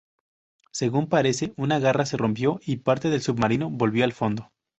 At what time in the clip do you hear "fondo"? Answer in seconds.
4.13-4.49